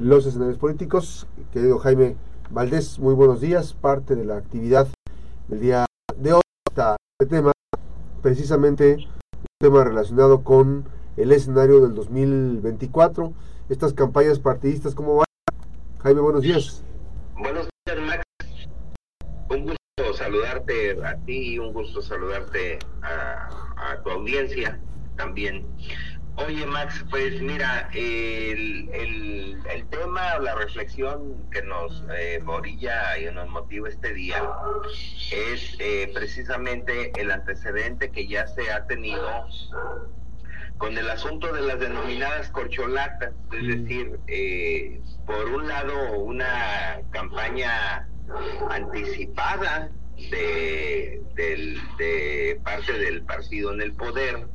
[0.00, 1.26] los escenarios políticos.
[1.52, 2.16] Querido Jaime
[2.48, 3.74] Valdés, muy buenos días.
[3.74, 4.88] Parte de la actividad
[5.48, 7.52] del día de hoy está este tema,
[8.22, 10.86] precisamente un tema relacionado con
[11.16, 13.34] el escenario del 2024.
[13.68, 15.26] Estas campañas partidistas, ¿cómo van?
[15.98, 16.82] Jaime, buenos días.
[17.38, 18.22] Buenos días, Max.
[19.50, 24.80] Un gusto saludarte a ti y un gusto saludarte a, a tu audiencia
[25.16, 25.66] también.
[26.36, 33.32] Oye, Max, pues mira, el, el, el tema, la reflexión que nos eh, orilla y
[33.34, 34.42] nos motiva este día
[35.30, 39.46] es eh, precisamente el antecedente que ya se ha tenido
[40.78, 48.08] con el asunto de las denominadas corcholatas, es decir, eh, por un lado una campaña
[48.70, 49.90] anticipada
[50.30, 54.48] de, del, de parte del partido en el poder,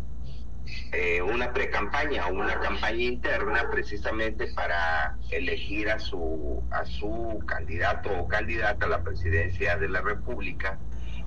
[0.91, 8.09] eh, una pre-campaña o una campaña interna precisamente para elegir a su, a su candidato
[8.17, 10.79] o candidata a la presidencia de la República.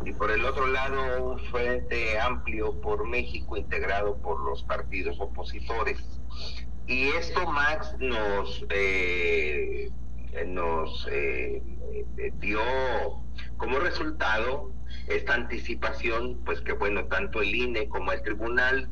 [0.05, 5.99] Y por el otro lado, un frente amplio por México integrado por los partidos opositores.
[6.87, 9.91] Y esto, Max, nos, eh,
[10.47, 11.63] nos eh,
[12.39, 12.61] dio
[13.57, 14.73] como resultado
[15.09, 18.89] esta anticipación, pues que bueno, tanto el INE como el tribunal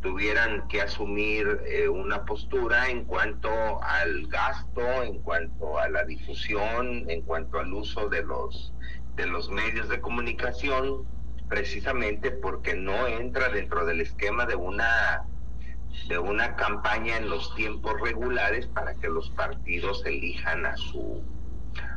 [0.00, 7.08] tuvieran que asumir eh, una postura en cuanto al gasto, en cuanto a la difusión,
[7.08, 8.72] en cuanto al uso de los
[9.16, 11.04] de los medios de comunicación,
[11.48, 15.24] precisamente porque no entra dentro del esquema de una
[16.08, 21.24] de una campaña en los tiempos regulares para que los partidos elijan a su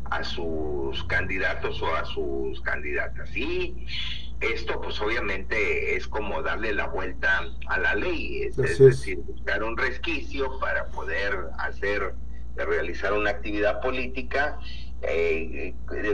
[0.10, 3.36] a sus candidatos o a sus candidatas.
[3.36, 3.88] Y
[4.42, 9.78] esto pues obviamente es como darle la vuelta a la ley, es, decir, buscar un
[9.78, 12.16] resquicio para poder hacer,
[12.56, 14.60] realizar una actividad política
[15.04, 15.74] eh,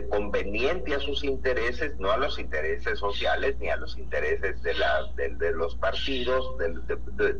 [0.10, 5.12] conveniente a sus intereses, no a los intereses sociales ni a los intereses de, la,
[5.16, 6.56] de, los partidos,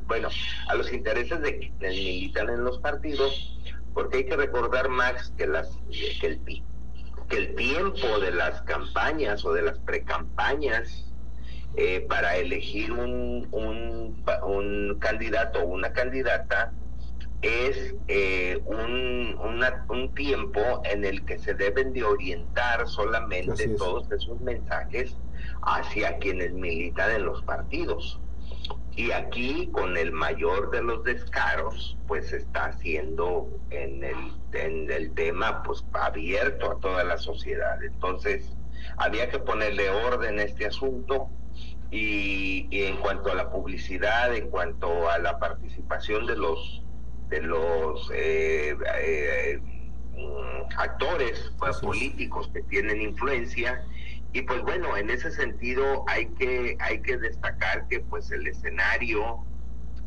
[0.08, 0.30] bueno,
[0.70, 3.58] a los intereses de quienes militan en los partidos,
[3.94, 5.70] porque hay que recordar, Max, que, las,
[6.20, 6.64] que el PIB
[7.30, 11.12] que el tiempo de las campañas o de las precampañas
[11.76, 16.72] eh, para elegir un, un, un, candidato o una candidata
[17.42, 19.38] es eh, un,
[19.90, 25.16] un tiempo en el que se deben de orientar solamente todos esos mensajes
[25.62, 28.20] hacia quienes militan en los partidos.
[28.98, 34.16] Y aquí, con el mayor de los descaros, pues está haciendo en el,
[34.54, 37.82] en el tema pues abierto a toda la sociedad.
[37.84, 38.58] Entonces,
[38.98, 41.30] había que ponerle orden a este asunto
[41.92, 46.84] y, en cuanto a la publicidad, en cuanto a la participación de los
[47.30, 49.62] de los eh, eh,
[50.76, 53.86] actores pues, políticos que tienen influencia,
[54.38, 59.40] y pues bueno, en ese sentido hay que, hay que destacar que pues el escenario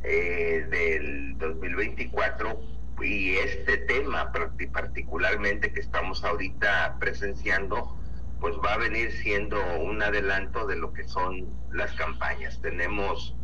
[0.04, 2.60] eh, del 2024
[3.02, 4.30] y este tema
[4.72, 7.98] particularmente que estamos ahorita presenciando,
[8.38, 12.60] pues va a venir siendo un adelanto de lo que son las campañas.
[12.62, 13.34] Tenemos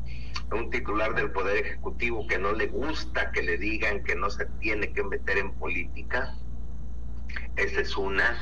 [0.53, 4.47] un titular del Poder Ejecutivo que no le gusta que le digan que no se
[4.61, 6.39] tiene que meter en política.
[7.57, 8.37] Esa es una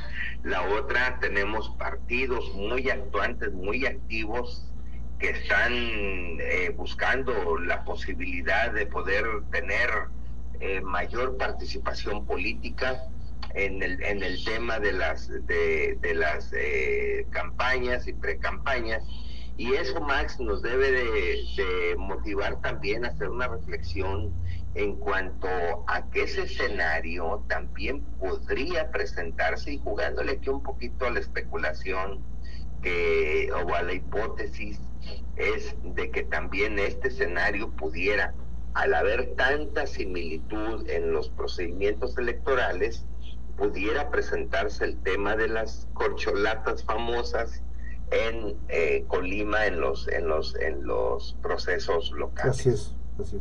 [0.44, 4.70] la otra, tenemos partidos muy actuantes, muy activos,
[5.18, 9.88] que están eh, buscando la posibilidad de poder tener
[10.60, 13.04] eh, mayor participación política
[13.54, 19.02] en el, en el tema de las, de, las eh, campañas y precampañas.
[19.56, 24.32] Y eso, Max, nos debe de motivar también a hacer una reflexión
[24.74, 25.48] en cuanto
[25.86, 32.24] a que ese escenario también podría presentarse y jugándole aquí un poquito a la especulación
[32.82, 34.80] que, o a la hipótesis
[35.36, 38.34] es de que también este escenario pudiera,
[38.74, 43.06] al haber tanta similitud en los procedimientos electorales,
[43.56, 47.62] pudiera presentarse el tema de las corcholatas famosas
[48.10, 52.94] en eh, Colima en los en los en los procesos locales.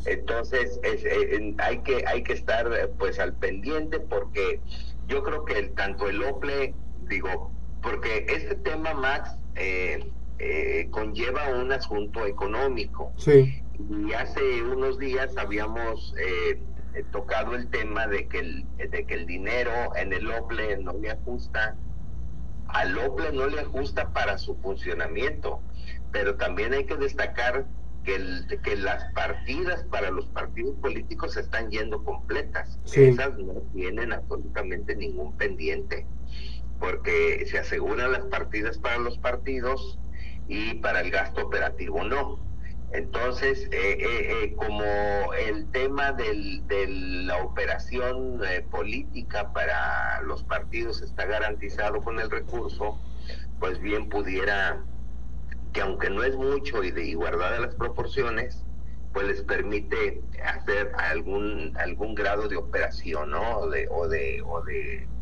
[0.05, 4.59] Entonces eh, hay que hay que estar eh, pues al pendiente porque
[5.07, 6.75] yo creo que tanto el OPLE
[7.07, 7.51] digo
[7.81, 10.09] porque este tema Max eh,
[10.91, 13.63] conlleva un asunto económico sí.
[13.89, 16.13] y hace unos días habíamos
[17.11, 21.11] tocado el tema de que el de que el dinero en el OPLE no le
[21.11, 21.75] ajusta
[22.73, 25.61] al OPLE no le ajusta para su funcionamiento
[26.13, 27.65] pero también hay que destacar
[28.05, 32.79] que, el, que las partidas para los partidos políticos se están yendo completas.
[32.93, 36.05] Esas no tienen absolutamente ningún pendiente,
[36.79, 39.99] porque se aseguran las partidas para los partidos
[40.47, 42.39] y para el gasto operativo no.
[42.93, 44.83] Entonces, eh, eh, eh, como
[45.33, 52.99] el tema del, de la operación política para los partidos está garantizado con el recurso,
[53.59, 54.85] pues bien pudiera
[55.73, 58.63] que aunque no es mucho y, de, y guardada las proporciones,
[59.11, 63.69] pues les permite hacer algún algún grado de operación, ¿no?
[63.69, 65.12] De, o de, o de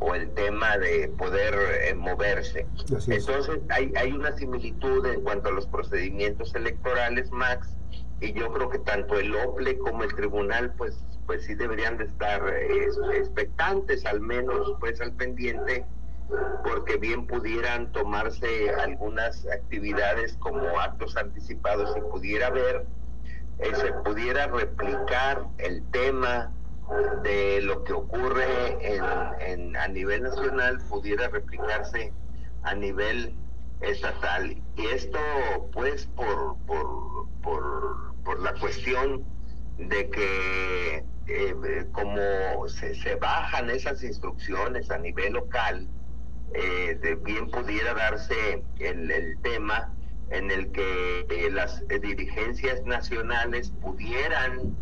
[0.00, 2.66] o el tema de poder eh, moverse.
[3.08, 7.76] Entonces hay, hay una similitud en cuanto a los procedimientos electorales, Max,
[8.20, 12.04] y yo creo que tanto el OPLE como el tribunal, pues, pues sí deberían de
[12.04, 15.84] estar eh, expectantes, al menos, pues al pendiente,
[16.64, 22.86] porque bien pudieran tomarse algunas actividades como actos anticipados y pudiera ver,
[23.60, 26.52] eh, se pudiera replicar el tema
[27.22, 32.12] de lo que ocurre en, a nivel nacional pudiera replicarse
[32.62, 33.34] a nivel
[33.80, 34.56] estatal.
[34.76, 35.18] Y esto
[35.72, 39.24] pues por, por, por, la cuestión
[39.78, 45.88] de que eh, como se, se, bajan esas instrucciones a nivel local,
[46.54, 49.92] eh, bien pudiera darse el, el tema
[50.30, 54.76] en el que eh, las dirigencias nacionales pudieran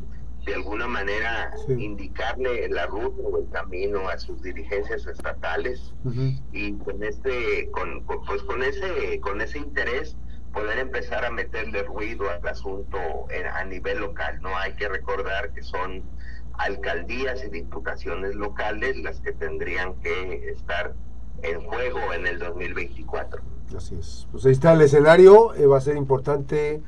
[0.47, 5.93] de alguna manera indicarle la ruta o el camino a sus dirigencias estatales
[6.53, 10.17] y con este con, pues con ese con ese interés
[10.53, 12.99] poder empezar a meterle ruido al asunto
[13.53, 16.05] a nivel local no hay que recordar que son
[16.55, 20.95] alcaldías y diputaciones locales las que tendrían que estar
[21.43, 23.43] en juego en el 2024
[23.77, 24.29] así es.
[24.31, 26.83] Pues ahí está el escenario eh, va a ser importante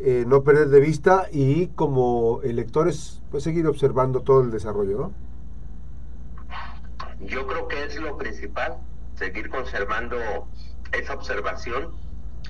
[0.00, 5.12] eh, no perder de vista y como electores pues seguir observando todo el desarrollo, ¿no?
[7.20, 8.76] Yo creo que es lo principal,
[9.14, 10.16] seguir conservando
[10.92, 11.92] esa observación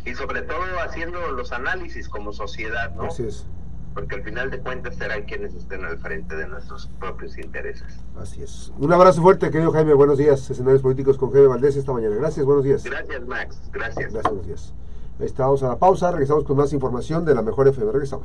[0.04, 3.04] y sobre todo haciendo los análisis como sociedad, ¿no?
[3.04, 3.46] Así es.
[3.94, 8.00] Porque al final de cuentas serán quienes estén al frente de nuestros propios intereses.
[8.18, 8.72] Así es.
[8.78, 9.94] Un abrazo fuerte, querido Jaime.
[9.94, 10.50] Buenos días.
[10.50, 12.16] Escenarios políticos con Jaime Valdés esta mañana.
[12.16, 12.82] Gracias, buenos días.
[12.82, 13.60] Gracias, Max.
[13.72, 14.12] Gracias.
[14.12, 14.74] Gracias, buenos días.
[15.18, 17.92] Estamos a la pausa, regresamos con más información de la Mejor FM.
[17.92, 18.22] Regresamos.